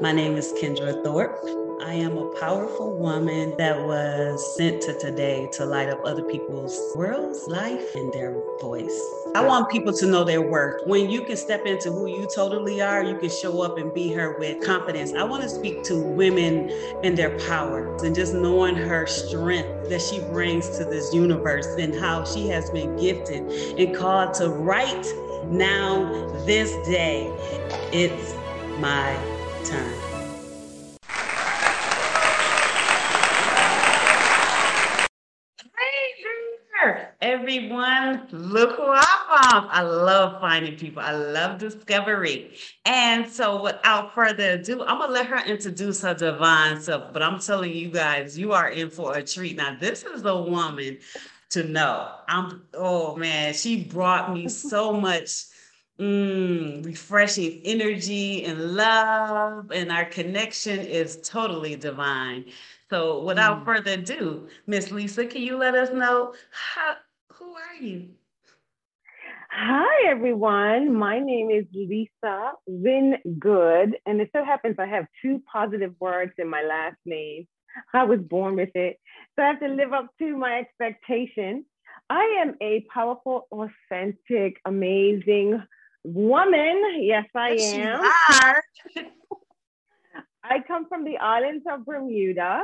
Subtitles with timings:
[0.00, 1.38] My name is Kendra Thorpe.
[1.80, 6.76] I am a powerful woman that was sent to today to light up other people's
[6.96, 9.00] worlds, life, and their voice.
[9.36, 10.84] I want people to know their worth.
[10.86, 14.12] When you can step into who you totally are, you can show up and be
[14.12, 15.12] her with confidence.
[15.12, 16.70] I want to speak to women
[17.04, 21.94] and their power and just knowing her strength that she brings to this universe and
[21.94, 23.48] how she has been gifted
[23.78, 25.06] and called to right
[25.46, 27.30] now, this day.
[27.92, 28.34] It's
[28.80, 29.33] my
[29.64, 30.04] time.
[37.24, 38.26] everyone.
[38.32, 39.68] Look who I found.
[39.70, 41.02] I love finding people.
[41.02, 42.54] I love discovery.
[42.84, 47.12] And so, without further ado, I'm to let her introduce her divine self.
[47.12, 49.56] But I'm telling you guys, you are in for a treat.
[49.56, 50.98] Now, this is a woman
[51.50, 52.12] to know.
[52.28, 55.44] I'm, oh man, she brought me so much
[55.98, 62.46] mm, refreshing energy and love, and our connection is totally divine.
[62.90, 63.64] So, without mm.
[63.64, 66.96] further ado, Miss Lisa, can you let us know how,
[67.32, 68.08] who are you?
[69.50, 70.94] Hi, everyone.
[70.94, 76.32] My name is Lisa Win Good, and it so happens I have two positive words
[76.38, 77.46] in my last name.
[77.92, 78.98] I was born with it,
[79.36, 81.64] so I have to live up to my expectation.
[82.10, 85.62] I am a powerful, authentic, amazing
[86.04, 87.00] woman.
[87.00, 88.02] Yes, I am.
[90.44, 92.62] I come from the islands of Bermuda.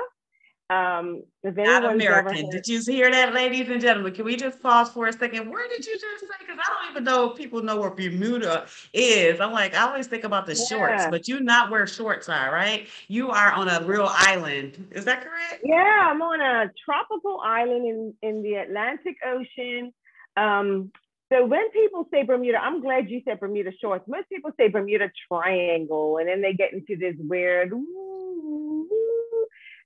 [0.69, 2.49] Um, Not American.
[2.49, 4.15] Did you hear that, ladies and gentlemen?
[4.15, 5.51] Can we just pause for a second?
[5.51, 6.27] Where did you just say?
[6.39, 9.41] Because I don't even know if people know where Bermuda is.
[9.41, 10.65] I'm like, I always think about the yeah.
[10.67, 12.87] shorts, but you not where shorts are, right?
[13.09, 14.87] You are on a real island.
[14.93, 15.63] Is that correct?
[15.65, 19.93] Yeah, I'm on a tropical island in, in the Atlantic Ocean.
[20.37, 20.93] Um,
[21.33, 24.05] so when people say Bermuda, I'm glad you said Bermuda Shorts.
[24.09, 27.71] Most people say Bermuda Triangle, and then they get into this weird.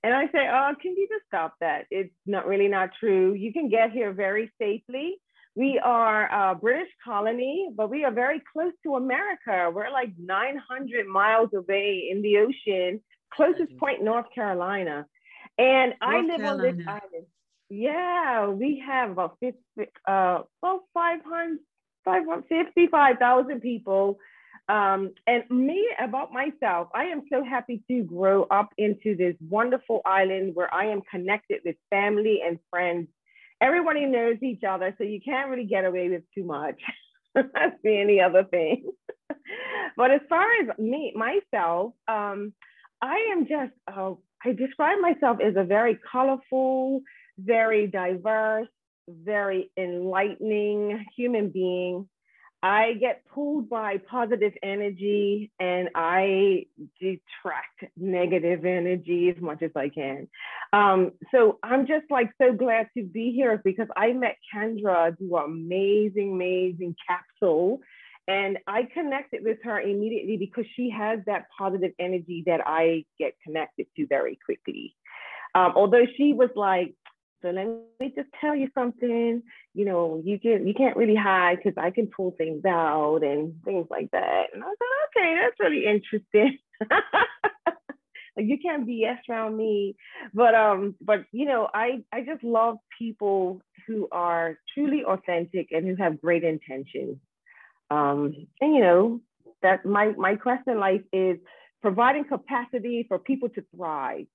[0.03, 1.85] and I say, oh, can you just stop that?
[1.91, 3.33] It's not really not true.
[3.33, 5.17] You can get here very safely.
[5.55, 9.71] We are a British colony, but we are very close to America.
[9.73, 13.01] We're like 900 miles away in the ocean,
[13.33, 15.05] closest point, North Carolina.
[15.57, 16.69] And North I live Carolina.
[16.69, 17.25] on this island.
[17.69, 19.57] Yeah, we have about 50,
[20.07, 21.59] uh, well, 500,
[22.47, 24.19] 55,000 people.
[24.67, 30.01] Um, and me, about myself, I am so happy to grow up into this wonderful
[30.05, 33.07] island where I am connected with family and friends.
[33.61, 36.79] Everybody knows each other, so you can't really get away with too much.
[37.35, 38.91] That's the only other thing.
[39.97, 42.53] but as far as me, myself, um,
[43.01, 47.01] I am just, uh, I describe myself as a very colorful,
[47.37, 48.67] very diverse,
[49.07, 52.07] very enlightening human being.
[52.63, 56.65] I get pulled by positive energy and I
[56.99, 60.27] detract negative energy as much as I can.
[60.73, 65.37] Um, so I'm just like so glad to be here because I met Kendra through
[65.37, 67.81] an amazing, amazing capsule.
[68.27, 73.33] And I connected with her immediately because she has that positive energy that I get
[73.45, 74.95] connected to very quickly.
[75.53, 76.95] Um, although she was like,
[77.41, 77.67] so let
[77.99, 79.43] me just tell you something.
[79.73, 83.53] You know, you can you can't really hide because I can pull things out and
[83.63, 84.45] things like that.
[84.53, 86.57] And I was like, okay, that's really interesting.
[88.37, 89.95] you can't BS around me.
[90.33, 95.87] But um, but you know, I I just love people who are truly authentic and
[95.87, 97.17] who have great intentions.
[97.91, 99.21] Um, and you know,
[99.61, 101.37] that my my quest in life is
[101.81, 104.25] providing capacity for people to thrive.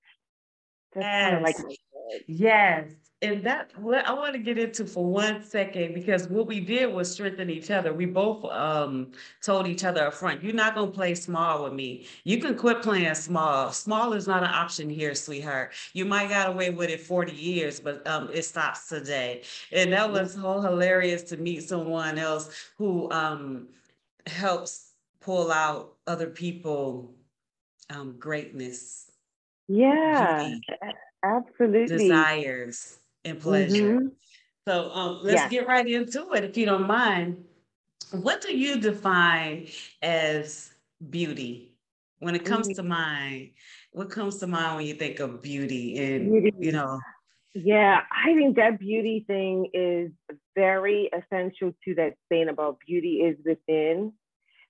[0.93, 1.29] That's yes.
[1.29, 1.77] kind of like
[2.27, 2.91] Yes.
[3.23, 6.91] And that what I want to get into for one second because what we did
[6.91, 7.93] was strengthen each other.
[7.93, 9.11] We both um,
[9.43, 12.07] told each other up front, you're not gonna play small with me.
[12.23, 13.71] You can quit playing small.
[13.73, 15.73] Small is not an option here, sweetheart.
[15.93, 19.43] You might got away with it 40 years, but um, it stops today.
[19.71, 22.49] And that was so hilarious to meet someone else
[22.79, 23.67] who um,
[24.25, 27.13] helps pull out other people
[27.91, 29.11] um, greatness.
[29.67, 30.55] Yeah.
[31.23, 31.97] Absolutely.
[31.97, 33.99] desires and pleasure.
[33.99, 34.07] Mm-hmm.
[34.67, 35.51] So um, let's yes.
[35.51, 37.43] get right into it, if you don't mind.
[38.11, 39.67] What do you define
[40.01, 40.71] as
[41.09, 41.75] beauty?
[42.19, 42.75] When it comes mm-hmm.
[42.75, 43.49] to mind,
[43.91, 46.53] what comes to mind when you think of beauty and beauty.
[46.59, 46.99] you know?
[47.55, 50.11] Yeah, I think that beauty thing is
[50.55, 54.13] very essential to that saying about beauty is within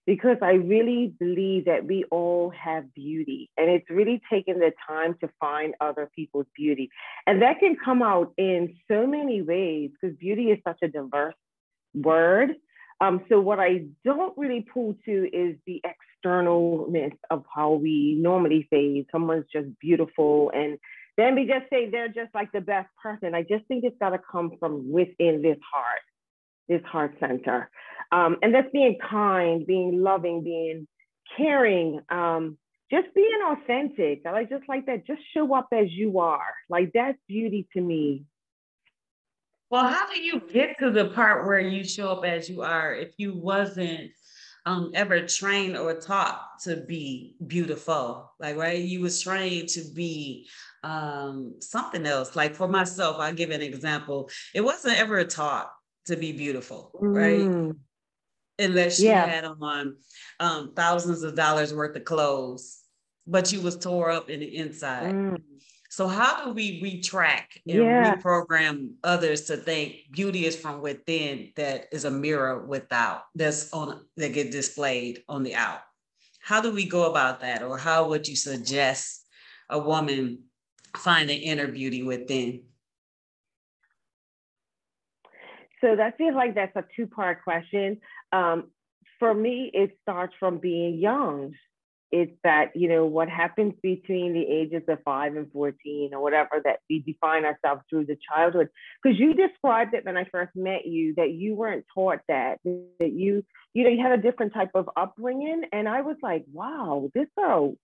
[0.05, 5.15] because I really believe that we all have beauty and it's really taking the time
[5.21, 6.89] to find other people's beauty.
[7.27, 11.35] And that can come out in so many ways because beauty is such a diverse
[11.93, 12.55] word.
[12.99, 18.67] Um, so what I don't really pull to is the externalness of how we normally
[18.71, 20.77] say someone's just beautiful and
[21.17, 23.35] then we just say they're just like the best person.
[23.35, 26.01] I just think it's got to come from within this heart,
[26.71, 27.69] this heart center.
[28.11, 30.87] Um, and that's being kind, being loving, being
[31.37, 32.57] caring, um,
[32.89, 34.21] just being authentic.
[34.25, 35.05] I like just like that.
[35.05, 36.53] Just show up as you are.
[36.69, 38.25] Like that's beauty to me.
[39.69, 42.93] Well, how do you get to the part where you show up as you are
[42.93, 44.11] if you wasn't
[44.65, 48.33] um, ever trained or taught to be beautiful?
[48.39, 48.79] Like, right?
[48.79, 50.49] You was trained to be
[50.83, 52.35] um, something else.
[52.35, 54.29] Like for myself, I'll give an example.
[54.53, 55.71] It wasn't ever taught
[56.05, 57.39] to be beautiful, right?
[57.39, 57.77] Mm.
[58.59, 59.25] Unless you yeah.
[59.25, 59.95] had on
[60.39, 62.79] um, thousands of dollars worth of clothes,
[63.25, 65.13] but you was tore up in the inside.
[65.13, 65.41] Mm.
[65.89, 68.15] So how do we retrack and yeah.
[68.15, 74.05] reprogram others to think beauty is from within that is a mirror without that's on
[74.15, 75.81] that get displayed on the out?
[76.39, 77.61] How do we go about that?
[77.61, 79.25] Or how would you suggest
[79.69, 80.43] a woman
[80.95, 82.63] find the inner beauty within?
[85.81, 87.99] So that feels like that's a two-part question.
[88.31, 88.69] Um,
[89.19, 91.53] for me, it starts from being young.
[92.11, 96.61] It's that you know what happens between the ages of five and 14 or whatever
[96.65, 98.67] that we define ourselves through the childhood.
[99.01, 103.13] Because you described it when i first met you that you weren't taught that that
[103.13, 105.63] you you know you had a different type of upbringing.
[105.71, 107.75] And i was like wow this girl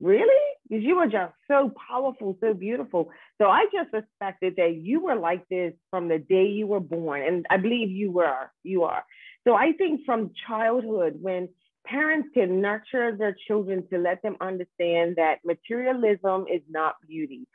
[0.00, 3.10] really because you were just so powerful so beautiful
[3.40, 7.22] so i just suspected that you were like this from the day you were born
[7.22, 9.04] and i believe you were you are
[9.46, 11.48] so i think from childhood when
[11.86, 17.46] parents can nurture their children to let them understand that materialism is not beauty.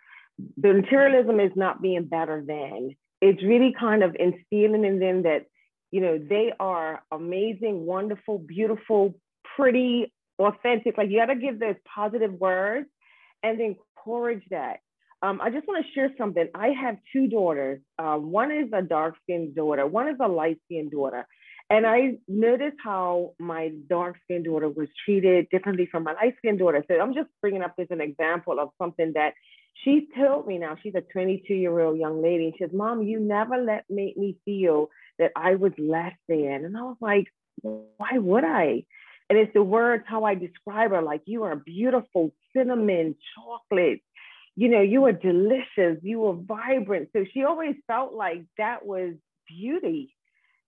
[0.57, 2.95] The materialism is not being better than.
[3.21, 5.45] It's really kind of instilling in them that,
[5.91, 9.15] you know, they are amazing, wonderful, beautiful,
[9.55, 10.11] pretty,
[10.45, 10.97] authentic.
[10.97, 12.87] Like you got to give those positive words
[13.43, 14.79] and encourage that.
[15.23, 16.47] Um, I just want to share something.
[16.55, 17.79] I have two daughters.
[17.99, 21.27] Uh, one is a dark skinned daughter, one is a light skinned daughter.
[21.69, 26.59] And I noticed how my dark skinned daughter was treated differently from my light skinned
[26.59, 26.83] daughter.
[26.87, 29.35] So I'm just bringing up this an example of something that
[29.83, 30.75] she's told me now.
[30.83, 32.45] She's a 22 year old young lady.
[32.45, 36.65] And she says, Mom, you never let make me feel that I was less than.
[36.65, 37.27] And I was like,
[37.61, 38.83] why would I?
[39.31, 44.01] And it's the words how I describe her, like you are beautiful, cinnamon, chocolate,
[44.57, 47.09] you know, you are delicious, you are vibrant.
[47.13, 49.13] So she always felt like that was
[49.47, 50.13] beauty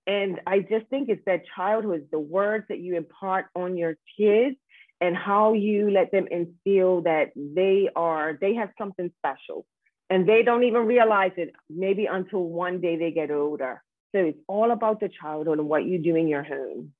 [0.05, 4.57] and I just think it's that childhood, the words that you impart on your kids
[4.99, 9.65] and how you let them instill that they are, they have something special.
[10.09, 13.81] And they don't even realize it maybe until one day they get older.
[14.13, 16.93] So it's all about the childhood and what you do in your home.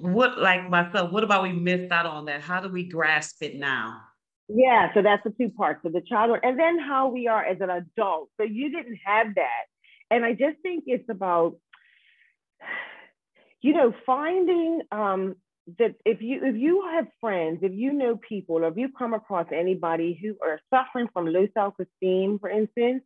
[0.00, 2.40] What, like myself, what about we missed out on that?
[2.40, 4.00] How do we grasp it now?
[4.48, 6.40] Yeah, so that's the two parts of the childhood.
[6.42, 8.30] And then how we are as an adult.
[8.38, 9.64] So you didn't have that
[10.10, 11.56] and I just think it's about,
[13.60, 15.36] you know, finding um,
[15.78, 19.14] that if you if you have friends, if you know people, or if you come
[19.14, 23.02] across anybody who are suffering from low self-esteem, for instance,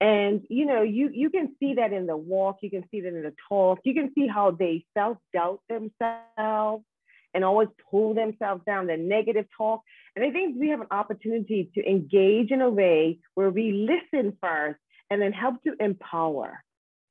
[0.00, 3.08] and you know, you you can see that in the walk, you can see that
[3.08, 6.84] in the talk, you can see how they self-doubt themselves
[7.32, 9.82] and always pull themselves down, the negative talk.
[10.14, 14.36] And I think we have an opportunity to engage in a way where we listen
[14.42, 14.78] first
[15.10, 16.62] and then help to empower,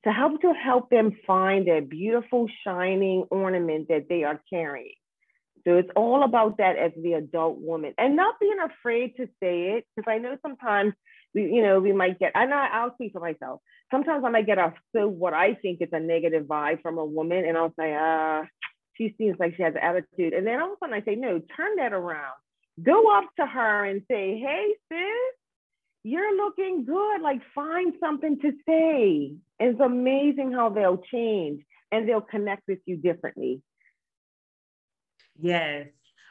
[0.03, 4.95] to help to help them find that beautiful, shining ornament that they are carrying.
[5.67, 9.77] So it's all about that as the adult woman and not being afraid to say
[9.77, 9.85] it.
[9.95, 10.93] Because I know sometimes
[11.35, 13.61] we, you know, we might get, and I, I'll speak for myself.
[13.91, 17.05] Sometimes I might get a so what I think is a negative vibe from a
[17.05, 18.43] woman, and I'll say, uh,
[18.97, 20.33] she seems like she has an attitude.
[20.33, 22.33] And then all of a sudden I say, no, turn that around.
[22.81, 25.35] Go up to her and say, hey, sis,
[26.03, 27.21] you're looking good.
[27.21, 29.35] Like find something to say.
[29.59, 33.61] And It's amazing how they'll change and they'll connect with you differently.
[35.39, 35.87] Yes.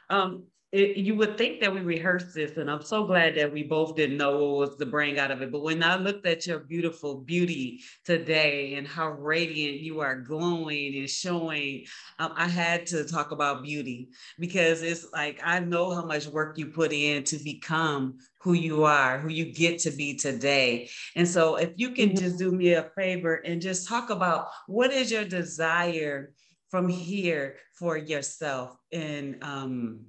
[0.09, 3.63] Um, it, you would think that we rehearsed this, and I'm so glad that we
[3.63, 5.51] both didn't know what was the bring out of it.
[5.51, 10.97] But when I looked at your beautiful beauty today and how radiant you are glowing
[10.97, 11.85] and showing,
[12.19, 16.57] um, I had to talk about beauty because it's like I know how much work
[16.57, 20.89] you put in to become who you are, who you get to be today.
[21.15, 22.17] And so, if you can mm-hmm.
[22.17, 26.33] just do me a favor and just talk about what is your desire
[26.69, 30.01] from here for yourself and um,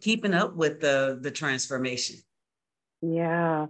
[0.00, 2.16] keeping up with the the transformation.
[3.02, 3.66] Yeah.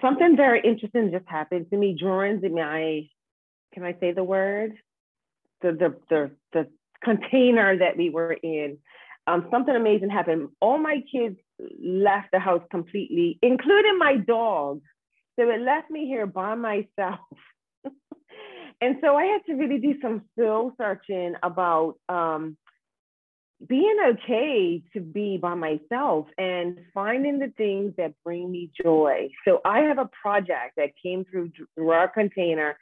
[0.00, 3.08] Something very interesting just happened to me during my
[3.74, 4.74] can I say the word?
[5.62, 6.68] The the the the
[7.02, 8.78] container that we were in.
[9.26, 10.48] Um, something amazing happened.
[10.60, 11.36] All my kids
[11.82, 14.82] left the house completely, including my dog.
[15.38, 17.20] So it left me here by myself.
[18.80, 22.56] and so I had to really do some soul searching about um,
[23.68, 29.28] being okay to be by myself and finding the things that bring me joy.
[29.46, 31.52] So I have a project that came through
[31.90, 32.76] our container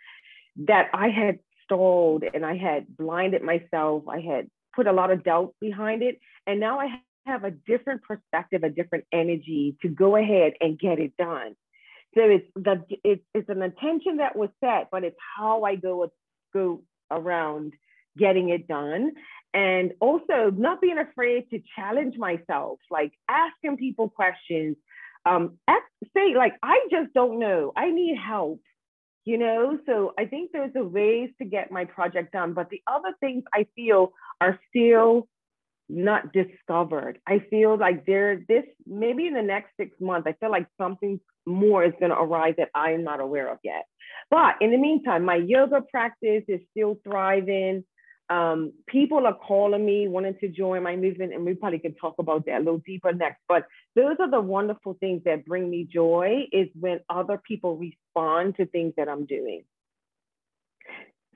[0.66, 4.04] that I had stalled and I had blinded myself.
[4.08, 6.18] I had put a lot of doubt behind it.
[6.46, 10.98] And now I have a different perspective, a different energy to go ahead and get
[10.98, 11.54] it done.
[12.14, 16.10] So it's the it's, it's an intention that was set, but it's how I go
[16.52, 17.74] go around
[18.18, 19.12] getting it done.
[19.52, 24.76] And also not being afraid to challenge myself like asking people questions.
[25.26, 25.84] Um ask,
[26.16, 27.72] say like i just don't know.
[27.76, 28.60] I need help
[29.24, 29.78] you know?
[29.86, 33.44] So i think there's a ways to get my project done but the other things
[33.54, 35.28] i feel are still
[35.92, 37.18] not discovered.
[37.26, 41.20] I feel like there this maybe in the next six months i feel like something
[41.46, 43.84] more is going to arise that i am not aware of yet.
[44.30, 47.84] But in the meantime my yoga practice is still thriving
[48.30, 52.14] um, people are calling me, wanting to join my movement, and we probably can talk
[52.18, 53.40] about that a little deeper next.
[53.48, 58.56] But those are the wonderful things that bring me joy is when other people respond
[58.56, 59.64] to things that I'm doing.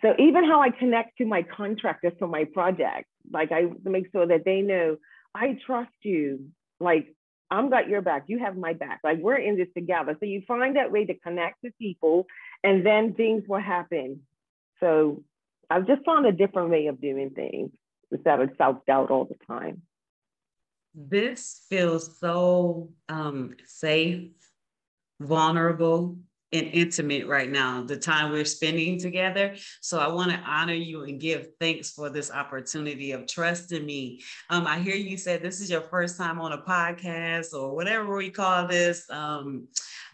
[0.02, 4.26] So even how I connect to my contractors for my project, like I make sure
[4.26, 4.96] that they know
[5.34, 6.50] I trust you.
[6.78, 7.08] Like
[7.50, 9.00] I'm got your back, you have my back.
[9.02, 10.16] Like we're in this together.
[10.20, 12.26] So you find that way to connect to people,
[12.62, 14.20] and then things will happen.
[14.78, 15.24] So
[15.70, 17.70] I've just found a different way of doing things
[18.10, 19.82] instead of self doubt all the time.
[20.94, 24.30] This feels so um, safe,
[25.20, 26.18] vulnerable,
[26.54, 29.56] and intimate right now, the time we're spending together.
[29.80, 34.22] So I want to honor you and give thanks for this opportunity of trusting me.
[34.50, 38.16] Um, I hear you said this is your first time on a podcast or whatever
[38.16, 39.04] we call this.
[39.10, 39.66] Um,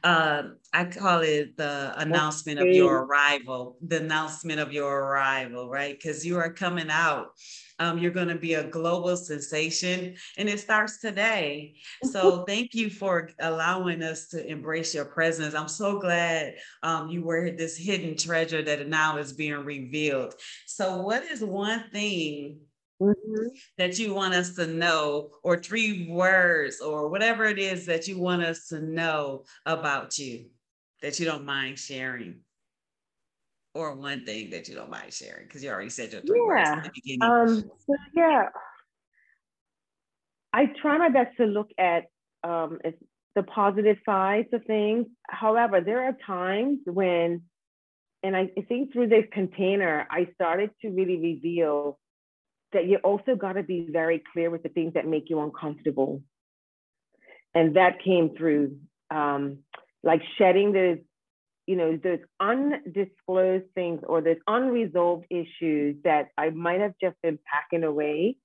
[0.03, 5.95] uh, I call it the announcement of your arrival, the announcement of your arrival, right?
[5.95, 7.33] Because you are coming out.
[7.81, 11.75] Um, you're going to be a global sensation, and it starts today.
[12.03, 15.55] So, thank you for allowing us to embrace your presence.
[15.55, 20.35] I'm so glad um, you were this hidden treasure that now is being revealed.
[20.67, 22.61] So, what is one thing
[23.01, 23.47] Mm-hmm.
[23.79, 28.19] that you want us to know, or three words, or whatever it is that you
[28.19, 30.47] want us to know about you
[31.03, 32.41] that you don't mind sharing,
[33.75, 36.47] or one thing that you don't mind sharing, because you already said your three yeah.
[36.47, 37.23] words at the beginning.
[37.23, 38.49] Um, so yeah,
[40.53, 42.05] I try my best to look at
[42.43, 42.79] um,
[43.37, 45.07] the positive sides of things.
[45.29, 47.43] However, there are times when,
[48.23, 51.99] and I think through this container, I started to really reveal
[52.73, 56.23] that you also got to be very clear with the things that make you uncomfortable.
[57.55, 58.79] And that came through
[59.11, 59.59] um,
[60.03, 60.99] like shedding those,
[61.71, 67.39] you know, those undisclosed things or those unresolved issues that I might have just been
[67.47, 68.39] packing away.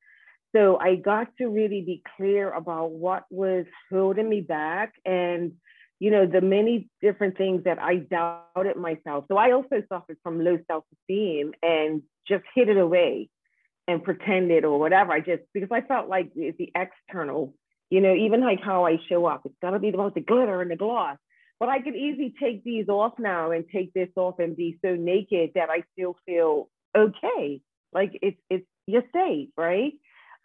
[0.56, 5.54] So I got to really be clear about what was holding me back and,
[6.00, 9.26] you know, the many different things that I doubted myself.
[9.28, 13.30] So I also suffered from low self esteem and just hid it away
[13.88, 15.14] and pretended or whatever.
[15.14, 17.56] I just because I felt like it's the external,
[17.90, 19.42] you know, even like how I show up.
[19.46, 21.18] It's gotta be about the glitter and the gloss.
[21.66, 24.96] But I could easily take these off now and take this off and be so
[24.96, 27.60] naked that I still feel okay.
[27.92, 29.94] Like it's it's you're safe, right?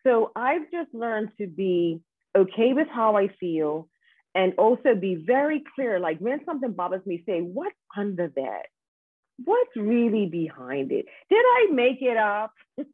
[0.02, 2.00] So I've just learned to be
[2.34, 3.86] okay with how I feel
[4.34, 6.00] and also be very clear.
[6.00, 8.66] Like when something bothers me, say, what's under that?
[9.44, 11.06] what's really behind it?
[11.30, 12.52] Did I make it up?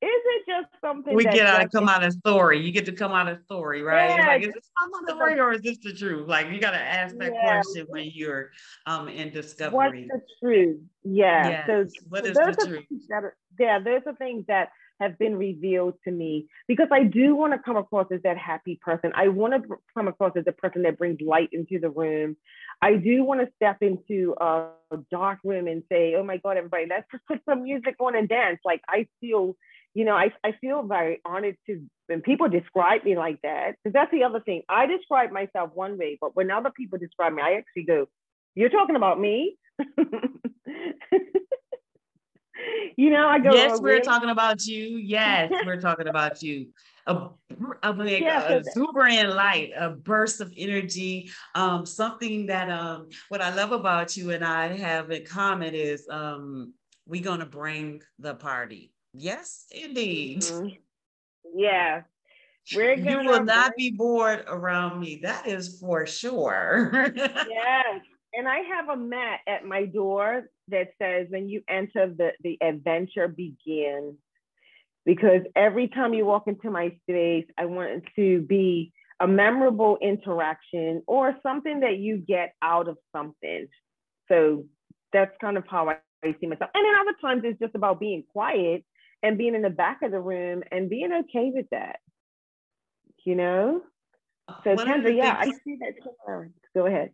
[0.00, 2.60] is it just something we get out to come out of story?
[2.60, 4.16] You get to come out of story, right?
[4.16, 6.28] Yeah, like, is this some story or is this the truth?
[6.28, 7.60] Like you got to ask that yeah.
[7.60, 8.50] question when you're
[8.86, 10.08] um in discovery.
[10.08, 10.80] What's the truth?
[11.02, 11.48] Yeah.
[11.48, 11.66] Yes.
[11.66, 12.84] So what is the truth?
[13.12, 17.52] Are, yeah, there's a thing that have been revealed to me because I do want
[17.52, 19.12] to come across as that happy person.
[19.14, 22.36] I want to come across as a person that brings light into the room.
[22.82, 24.70] I do want to step into a
[25.10, 28.28] dark room and say, oh my God, everybody, let's just put some music on and
[28.28, 28.58] dance.
[28.64, 29.56] Like I feel,
[29.94, 33.92] you know, I, I feel very honored to, when people describe me like that, because
[33.92, 34.62] that's the other thing.
[34.68, 38.06] I describe myself one way, but when other people describe me, I actually go,
[38.54, 39.56] you're talking about me?
[42.96, 43.50] you know, I go.
[43.52, 44.02] Yes, oh, we're really?
[44.02, 44.96] talking about you.
[44.96, 46.68] Yes, we're talking about you.
[47.06, 47.28] A,
[47.82, 51.30] a, like Yeah, a exuberant light, a burst of energy.
[51.54, 56.06] Um, something that um, what I love about you and I have in common is
[56.10, 56.74] um,
[57.06, 58.92] we're gonna bring the party.
[59.18, 60.42] Yes, indeed.
[60.42, 60.78] Mhm.
[61.54, 62.02] Yeah,
[62.74, 63.28] we're You gonna.
[63.30, 65.16] will not be bored around me.
[65.22, 67.12] That is for sure.
[67.48, 68.00] Yes,
[68.34, 72.58] and I have a mat at my door that says, "When you enter, the the
[72.60, 74.16] adventure begins."
[75.04, 79.96] Because every time you walk into my space, I want it to be a memorable
[80.02, 83.66] interaction or something that you get out of something.
[84.28, 84.66] So
[85.12, 85.96] that's kind of how I
[86.40, 86.70] see myself.
[86.74, 88.84] And then other times it's just about being quiet
[89.22, 92.00] and being in the back of the room and being okay with that.
[93.24, 93.82] You know?
[94.64, 95.94] So One Kendra, yeah, I see that.
[96.74, 97.10] Go ahead.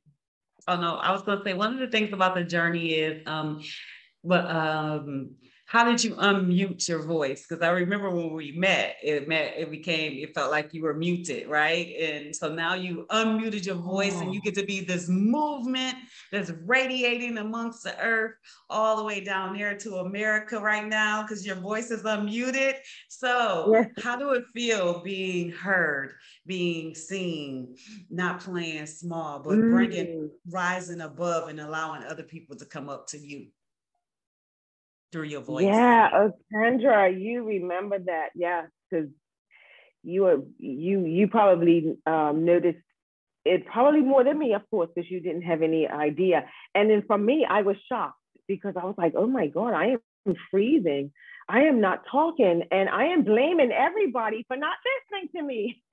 [0.68, 3.62] Oh no, I was gonna say one of the things about the journey is um,
[4.22, 5.34] but um,
[5.74, 7.44] how did you unmute your voice?
[7.48, 10.94] Because I remember when we met, it met, it became, it felt like you were
[10.94, 11.96] muted, right?
[12.00, 15.96] And so now you unmuted your voice and you get to be this movement
[16.30, 18.34] that's radiating amongst the earth
[18.70, 22.74] all the way down there to America right now because your voice is unmuted.
[23.08, 26.12] So how do it feel being heard,
[26.46, 27.74] being seen,
[28.10, 30.30] not playing small, but bringing Mm.
[30.52, 33.48] rising above and allowing other people to come up to you
[35.14, 35.64] through your voice.
[35.64, 38.30] Yeah, oh, Kendra, you remember that?
[38.34, 39.08] Yeah, because
[40.02, 42.80] you were you you probably um, noticed
[43.44, 46.48] it probably more than me, of course, because you didn't have any idea.
[46.74, 48.18] And then for me, I was shocked
[48.48, 51.12] because I was like, oh my god, I am freezing.
[51.48, 54.74] I am not talking, and I am blaming everybody for not
[55.12, 55.80] listening to me.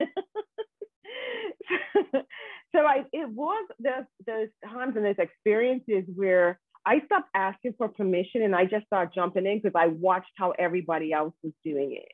[2.74, 7.88] so I it was those those times and those experiences where I stopped asking for
[7.88, 11.92] permission and I just started jumping in because I watched how everybody else was doing
[11.92, 12.08] it.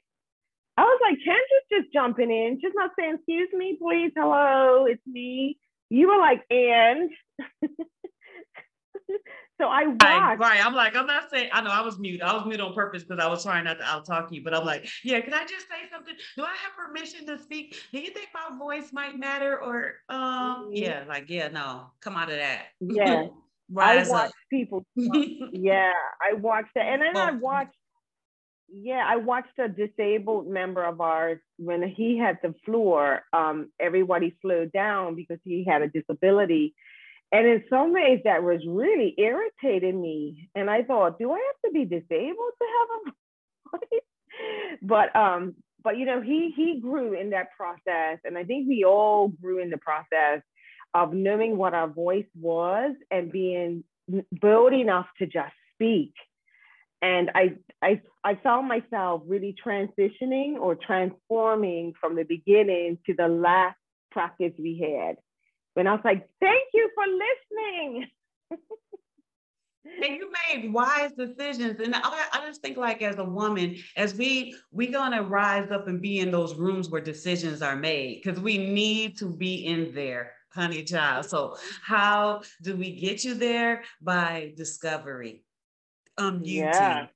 [0.77, 5.03] I was like, Kendra's just jumping in, just not saying, excuse me, please, hello, it's
[5.07, 5.59] me.
[5.91, 7.11] You were like, and
[9.61, 10.41] so I watched.
[10.41, 10.65] right.
[10.65, 12.23] I'm like, I'm not saying, I know I was mute.
[12.23, 14.65] I was mute on purpose because I was trying not to out-talk you, but I'm
[14.65, 16.15] like, yeah, can I just say something?
[16.37, 17.83] Do I have permission to speak?
[17.91, 19.61] Do you think my voice might matter?
[19.61, 20.71] Or um, Mhm.
[20.75, 22.67] yeah, like, yeah, no, come out of that.
[22.81, 23.27] Yeah,
[23.77, 24.85] I watched people.
[25.53, 26.87] Yeah, I watched that.
[26.87, 27.77] And then I watched,
[28.69, 33.23] yeah, I watched a disabled member of ours when he had the floor.
[33.33, 36.75] Um, everybody slowed down because he had a disability.
[37.31, 40.51] And in some ways, that was really irritating me.
[40.55, 44.01] And I thought, do I have to be disabled to have a voice?
[44.81, 48.85] But um, but you know, he he grew in that process, and I think we
[48.85, 50.43] all grew in the process
[51.05, 53.85] of knowing what our voice was and being
[54.33, 56.15] bold enough to just speak.
[57.01, 63.29] And I, I, I found myself really transitioning or transforming from the beginning to the
[63.29, 63.77] last
[64.11, 65.17] practice we had.
[65.75, 68.09] When I was like, thank you for listening.
[70.03, 74.15] and you made wise decisions and I, I just think like as a woman as
[74.15, 78.41] we we gonna rise up and be in those rooms where decisions are made because
[78.41, 83.83] we need to be in there honey child so how do we get you there
[84.01, 85.45] by discovery
[86.19, 87.07] um Yeah.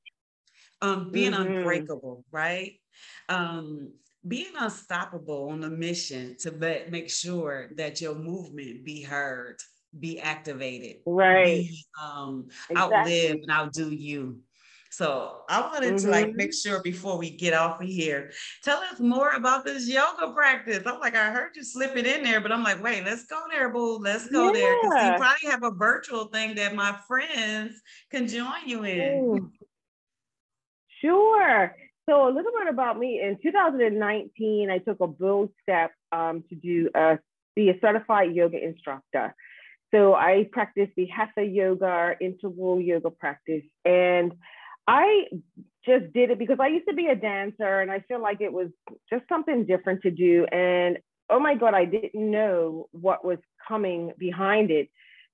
[0.83, 1.59] um being Mhm.
[1.59, 2.81] unbreakable right
[3.29, 3.93] um
[4.27, 9.59] being unstoppable on a mission to ma- make sure that your movement be heard
[9.99, 11.67] be activated Right.
[11.67, 12.79] be, um Exactly.
[12.79, 14.43] outlive and outdo you.
[14.93, 18.31] So I wanted to like make sure before we get off of here,
[18.63, 20.83] tell us more about this yoga practice.
[20.85, 23.41] I'm like, I heard you slip it in there, but I'm like, wait, let's go
[23.51, 23.97] there, boo.
[23.97, 24.77] Let's go there.
[24.83, 29.51] Because you probably have a virtual thing that my friends can join you in.
[31.01, 31.75] Sure.
[32.07, 33.19] So a little bit about me.
[33.23, 37.19] In 2019, I took a bold step um, to do a,
[37.57, 39.35] be a certified yoga instructor.
[39.95, 44.33] So I practiced the Hatha yoga, integral yoga practice, and
[44.87, 45.25] I
[45.85, 48.53] just did it because I used to be a dancer, and I feel like it
[48.53, 48.69] was
[49.11, 50.47] just something different to do.
[50.47, 50.99] And
[51.31, 54.89] oh my God, I didn't know what was coming behind it.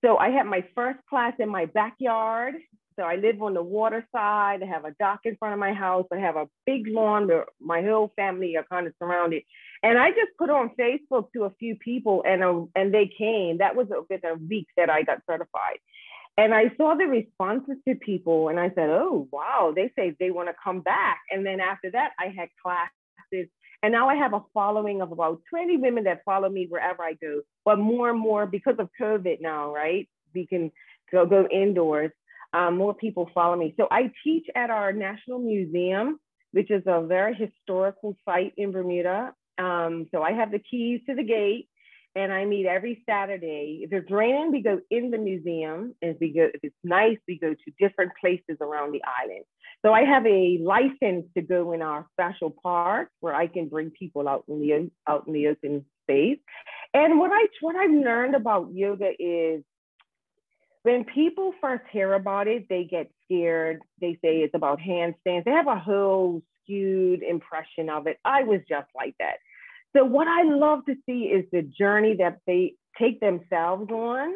[0.04, 2.54] So I had my first class in my backyard.
[2.98, 4.60] So I live on the water side.
[4.62, 6.06] I have a dock in front of my house.
[6.12, 9.44] I have a big lawn where my whole family are kind of surrounded.
[9.84, 13.58] And I just put on Facebook to a few people, and uh, and they came.
[13.58, 15.78] That was within a week that I got certified.
[16.38, 20.32] And I saw the responses to people, and I said, "Oh wow!" They say they
[20.32, 21.20] want to come back.
[21.32, 23.50] And then after that, I had classes,
[23.84, 27.14] and now I have a following of about 20 women that follow me wherever I
[27.14, 27.42] go.
[27.66, 30.08] But more and more because of COVID now, right?
[30.34, 30.72] We can
[31.12, 32.12] go go indoors.
[32.54, 33.74] um, more people follow me.
[33.78, 36.20] So I teach at our National Museum,
[36.52, 39.34] which is a very historical site in Bermuda.
[39.58, 41.68] Um, so I have the keys to the gate
[42.14, 43.80] and I meet every Saturday.
[43.82, 45.94] If it's raining, we go in the museum.
[46.02, 49.44] And if we go, if it's nice, we go to different places around the island.
[49.84, 53.90] So I have a license to go in our special park where I can bring
[53.90, 56.38] people out in the out in the open space.
[56.94, 59.62] And what I what I've learned about yoga is
[60.82, 63.80] when people first hear about it, they get scared.
[64.00, 65.44] They say it's about handstands.
[65.44, 68.18] They have a whole skewed impression of it.
[68.24, 69.36] I was just like that.
[69.98, 74.34] So what I love to see is the journey that they take themselves on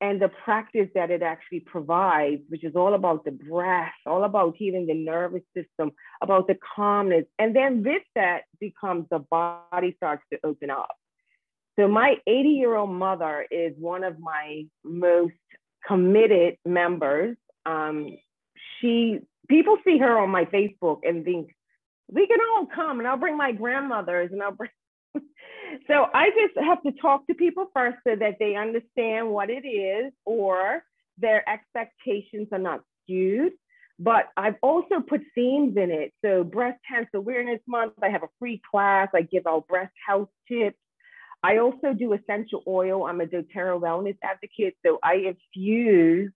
[0.00, 4.56] and the practice that it actually provides, which is all about the breath, all about
[4.56, 7.26] healing the nervous system, about the calmness.
[7.38, 10.96] And then with that becomes the body starts to open up.
[11.78, 15.34] So my 80 year old mother is one of my most
[15.86, 17.36] committed members.
[17.66, 18.16] Um,
[18.80, 21.54] she people see her on my Facebook and think
[22.08, 24.70] we can all come, and I'll bring my grandmothers, and I'll bring.
[25.86, 29.66] So I just have to talk to people first so that they understand what it
[29.66, 30.82] is, or
[31.18, 33.52] their expectations are not skewed.
[33.98, 36.12] But I've also put themes in it.
[36.24, 39.08] So Breast Cancer Awareness Month, I have a free class.
[39.14, 40.78] I give out breast health tips.
[41.42, 43.04] I also do essential oil.
[43.06, 46.32] I'm a doTERRA wellness advocate, so I infuse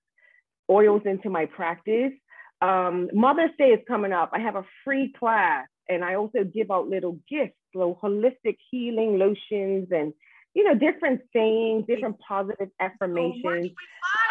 [0.68, 2.12] oils into my practice.
[2.60, 4.30] Um, Mother's Day is coming up.
[4.32, 9.18] I have a free class, and I also give out little gifts, little holistic healing
[9.18, 10.12] lotions, and
[10.54, 13.42] you know, different sayings, different positive affirmations.
[13.42, 13.76] So where do we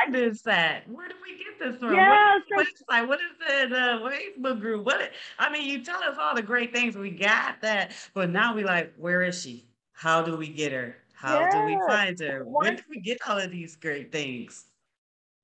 [0.04, 0.90] find this at?
[0.90, 1.94] Where do we get this from?
[1.94, 3.08] Yeah, what, so, website?
[3.08, 3.74] What is it?
[3.74, 4.86] Uh, Facebook group?
[4.86, 5.12] What?
[5.38, 8.64] I mean, you tell us all the great things we got that, but now we
[8.64, 9.68] like, where is she?
[9.94, 10.96] How do we get her?
[11.14, 12.44] How do we find her?
[12.44, 14.66] When do we get all of these great things?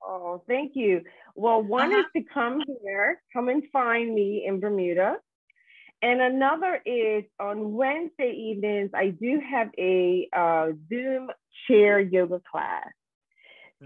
[0.03, 1.01] Oh, thank you.
[1.35, 1.99] Well, one uh-huh.
[1.99, 5.17] is to come here, come and find me in Bermuda.
[6.01, 11.29] And another is on Wednesday evenings, I do have a uh, Zoom
[11.67, 12.87] chair yoga class.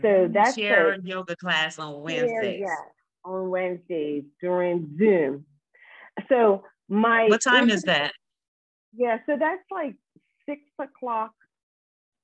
[0.01, 0.33] So mm-hmm.
[0.33, 2.61] that's chair a, yoga class on Wednesdays.
[2.61, 5.45] Yeah, on Wednesdays during Zoom.
[6.29, 8.13] So my what time is that?
[8.95, 9.95] Yeah, so that's like
[10.47, 11.31] six o'clock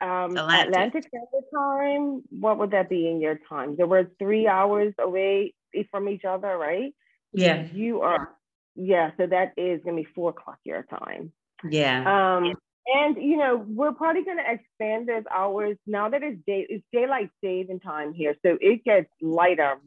[0.02, 0.70] um, Atlantic.
[0.70, 2.24] Atlantic Standard Time.
[2.30, 3.76] What would that be in your time?
[3.76, 5.54] There were three hours away
[5.92, 6.94] from each other, right?
[7.34, 7.68] Yeah.
[7.72, 8.30] You are.
[8.76, 11.32] Yeah, so that is gonna be four o'clock your time.
[11.70, 12.38] Yeah.
[12.38, 12.54] Um,
[12.88, 16.66] and you know we're probably gonna expand those hours now that it's day.
[16.68, 19.80] It's daylight saving time here, so it gets lighter.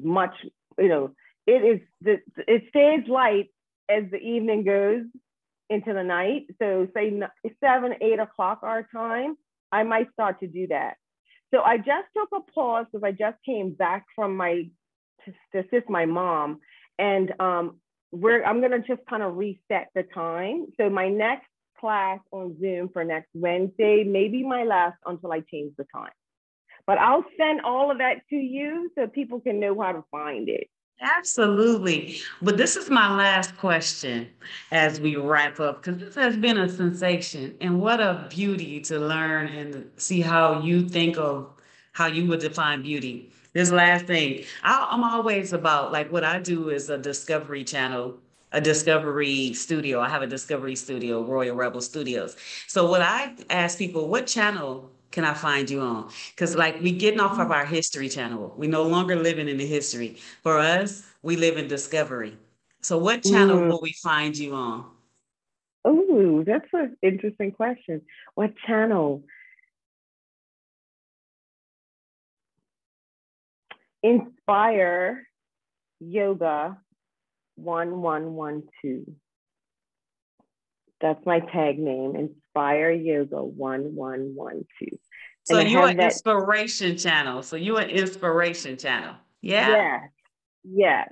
[0.00, 0.34] Much,
[0.78, 1.14] you know,
[1.46, 3.50] it is the it stays light
[3.88, 5.02] as the evening goes
[5.68, 6.46] into the night.
[6.60, 7.20] So say
[7.62, 9.36] seven, eight o'clock our time,
[9.72, 10.94] I might start to do that.
[11.52, 14.68] So I just took a pause because I just came back from my
[15.24, 16.60] to, assist my mom,
[16.98, 17.76] and um,
[18.12, 20.66] we're I'm gonna just kind of reset the time.
[20.76, 21.46] So my next
[21.78, 26.12] class on Zoom for next Wednesday, maybe my last until I change the time.
[26.86, 30.48] But I'll send all of that to you so people can know how to find
[30.48, 30.68] it.
[31.00, 32.20] Absolutely.
[32.42, 34.28] But this is my last question
[34.70, 37.56] as we wrap up, because this has been a sensation.
[37.60, 41.50] And what a beauty to learn and see how you think of
[41.92, 43.32] how you would define beauty.
[43.52, 48.18] This last thing, I, I'm always about like what I do is a discovery channel
[48.52, 50.00] a discovery studio.
[50.00, 52.36] I have a discovery studio, Royal Rebel Studios.
[52.66, 56.10] So what I ask people, what channel can I find you on?
[56.34, 58.54] Because like we getting off of our history channel.
[58.56, 60.16] We no longer living in the history.
[60.42, 62.36] For us, we live in discovery.
[62.80, 63.68] So what channel mm.
[63.68, 64.86] will we find you on?
[65.84, 68.02] Oh, that's an interesting question.
[68.34, 69.22] What channel?
[74.02, 75.26] Inspire
[76.00, 76.78] Yoga
[77.56, 79.04] 1112.
[81.00, 84.98] That's my tag name, Inspire Yoga 1112.
[85.44, 87.42] So you're an inspiration channel.
[87.42, 89.14] So you're an inspiration channel.
[89.40, 89.68] Yeah.
[89.68, 89.98] Yeah.
[90.64, 91.04] Yeah.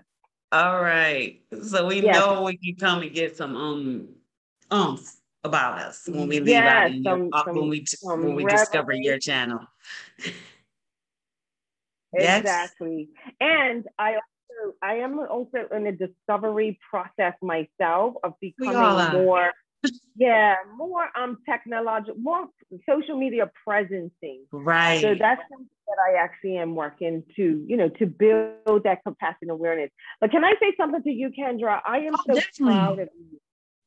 [0.52, 1.40] All right.
[1.62, 2.16] So we yes.
[2.16, 4.08] know we can come and get some um
[4.70, 8.44] umph about us when we leave yes, out some, your, some, when we when we
[8.44, 9.60] discover your channel.
[12.14, 13.08] exactly.
[13.24, 13.34] Yes.
[13.40, 19.52] And I also I am also in a discovery process myself of becoming more
[20.16, 22.46] yeah, more um technological, more
[22.88, 24.42] social media presencing.
[24.52, 25.00] Right.
[25.00, 29.38] So that's something that I actually am working to, you know, to build that capacity
[29.42, 29.90] and awareness.
[30.20, 31.80] But can I say something to you, Kendra?
[31.86, 32.74] I am oh, so definitely.
[32.74, 33.40] proud of you.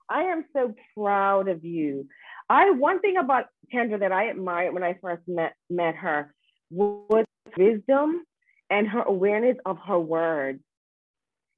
[0.09, 2.07] I am so proud of you.
[2.49, 6.33] I one thing about Kendra that I admired when I first met met her
[6.71, 7.25] was
[7.57, 8.23] wisdom
[8.69, 10.59] and her awareness of her words.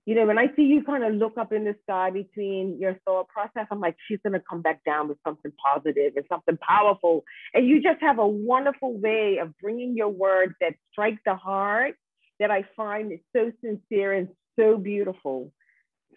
[0.06, 3.00] You know, when I see you kind of look up in the sky between your
[3.06, 6.58] thought process, I'm like, she's going to come back down with something positive and something
[6.58, 7.24] powerful.
[7.54, 11.96] And you just have a wonderful way of bringing your words that strike the heart
[12.40, 14.28] that I find is so sincere and
[14.60, 15.54] so beautiful.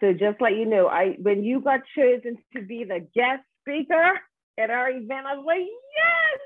[0.01, 4.19] So just let you know, I when you got chosen to be the guest speaker
[4.59, 6.39] at our event, I was like, yes,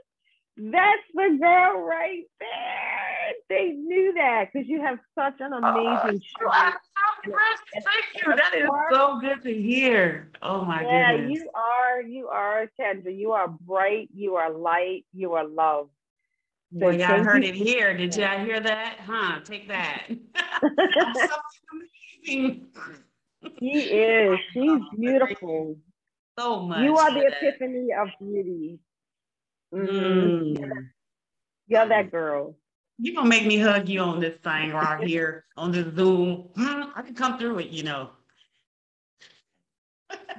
[0.69, 3.33] that's the girl right there.
[3.49, 6.71] They knew that because you have such an uh, amazing oh,
[7.23, 8.35] Thank you.
[8.35, 10.29] That is so good to hear.
[10.43, 11.31] Oh my yeah, goodness.
[11.31, 13.17] Yeah, you are, you are, Kendra.
[13.17, 15.89] You are bright, you are light, you are love.
[16.79, 17.97] So well, y'all heard it here.
[17.97, 18.99] Did y'all hear that?
[19.05, 19.39] Huh?
[19.43, 20.07] Take that.
[22.23, 22.67] amazing.
[23.59, 24.39] She is.
[24.53, 25.77] She's beautiful.
[26.37, 26.83] So much.
[26.83, 28.79] You are the epiphany of beauty.
[29.73, 30.57] Mm.
[30.57, 30.89] Mm.
[31.67, 32.55] You're that girl.
[32.97, 36.49] You're gonna make me hug you on this thing right here on this Zoom.
[36.55, 38.09] Mm, I can come through it, you know.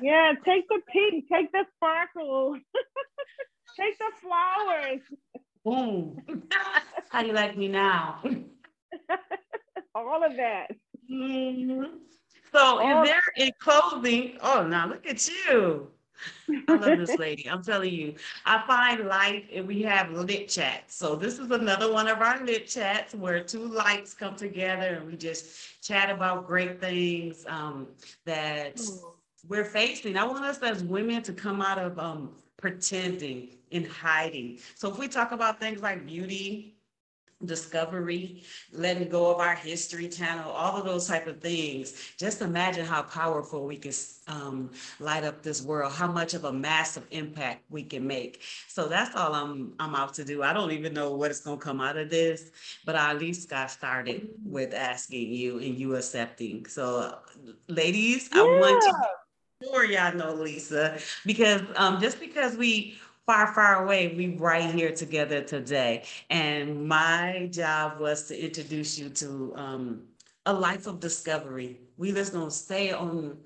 [0.01, 2.55] yeah, take the pink, take the sparkle,
[3.81, 5.01] take the flowers.
[5.65, 6.23] Boom.
[7.11, 8.23] How do you like me now?
[9.95, 10.69] All of that.
[11.11, 11.85] Mm-hmm.
[12.53, 13.03] So oh.
[13.03, 14.39] is there in closing?
[14.41, 15.89] Oh, now look at you.
[16.69, 17.49] I love this lady.
[17.49, 20.95] I'm telling you, I find life and we have lit chats.
[20.95, 25.07] So this is another one of our lit chats where two lights come together and
[25.07, 27.89] we just chat about great things um,
[28.25, 28.81] that
[29.49, 30.17] we're facing.
[30.17, 34.59] I want us as women to come out of um, pretending and hiding.
[34.75, 36.77] So if we talk about things like beauty,
[37.45, 42.15] discovery, letting go of our history channel, all of those type of things.
[42.17, 43.93] Just imagine how powerful we can
[44.29, 48.43] um, light up this world, how much of a massive impact we can make.
[48.69, 50.43] So that's all I'm I'm out to do.
[50.43, 52.51] I don't even know what is going to come out of this,
[52.85, 56.67] but I at least got started with asking you and you accepting.
[56.67, 57.19] So,
[57.69, 58.41] ladies, yeah.
[58.41, 58.95] I want to
[59.63, 64.93] sure y'all know Lisa because um, just because we far, far away, we right here
[64.93, 66.05] together today.
[66.31, 70.03] And my job was to introduce you to um,
[70.47, 71.81] a life of discovery.
[71.97, 73.39] We just gonna stay on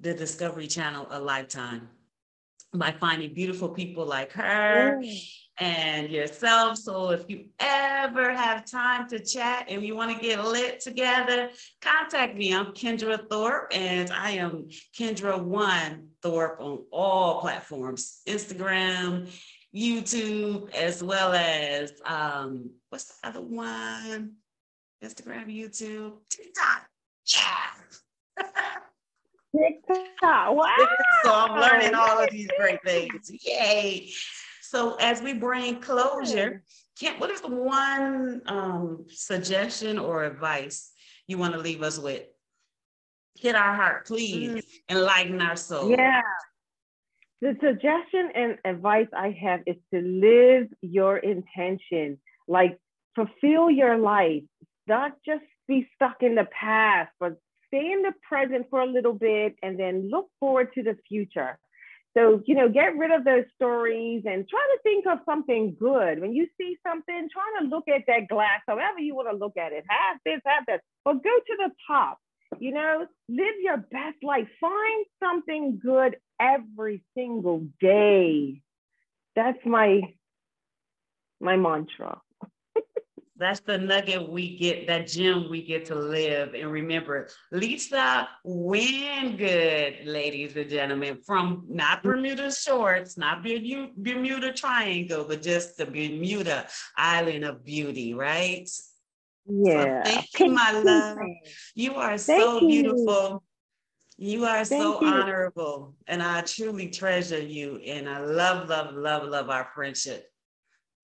[0.00, 1.88] the Discovery Channel a lifetime
[2.72, 5.00] by finding beautiful people like her
[5.60, 6.78] and yourself.
[6.78, 11.50] So if you ever have time to chat and you want to get lit together,
[11.80, 12.54] contact me.
[12.54, 14.68] I'm Kendra Thorpe and I am
[14.98, 19.28] Kendra One Thorpe on all platforms, Instagram,
[19.74, 24.34] YouTube, as well as um, what's the other one?
[25.02, 26.88] Instagram, YouTube, TikTok.
[27.36, 28.44] Yeah.
[29.56, 30.56] TikTok.
[30.56, 30.66] Wow.
[31.24, 33.28] So I'm learning all of these great things.
[33.44, 34.08] Yay.
[34.68, 36.62] So as we bring closure,
[37.00, 40.92] Kent, what is the one um, suggestion or advice
[41.26, 42.24] you want to leave us with?
[43.38, 44.62] Hit our heart, please, mm.
[44.90, 45.88] enlighten our soul.
[45.88, 46.20] Yeah.
[47.40, 52.78] The suggestion and advice I have is to live your intention, like
[53.14, 54.42] fulfill your life,
[54.86, 59.14] not just be stuck in the past, but stay in the present for a little
[59.14, 61.58] bit and then look forward to the future.
[62.18, 66.20] So, you know, get rid of those stories and try to think of something good.
[66.20, 69.56] When you see something, try to look at that glass, however you want to look
[69.56, 69.84] at it.
[69.88, 72.18] Have this, have that, but go to the top.
[72.58, 74.48] You know, live your best life.
[74.60, 78.62] Find something good every single day.
[79.36, 80.00] That's my
[81.40, 82.20] my mantra.
[83.38, 86.54] That's the nugget we get, that gem we get to live.
[86.54, 95.40] And remember, Lisa Wingood, ladies and gentlemen, from not Bermuda Shorts, not Bermuda Triangle, but
[95.40, 98.68] just the Bermuda Island of Beauty, right?
[99.46, 100.02] Yeah.
[100.02, 101.18] So thank you, my love.
[101.76, 103.44] You are thank so beautiful.
[104.16, 105.06] You, you are thank so you.
[105.06, 105.94] honorable.
[106.08, 107.76] And I truly treasure you.
[107.86, 110.28] And I love, love, love, love our friendship.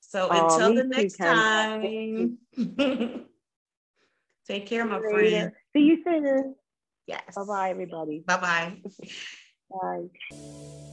[0.08, 2.38] So oh, until the next time,
[4.46, 5.52] take care, my friend.
[5.74, 6.54] See you soon.
[7.06, 7.34] Yes.
[7.34, 8.22] Bye bye, everybody.
[8.26, 8.82] Bye-bye.
[9.70, 10.04] Bye.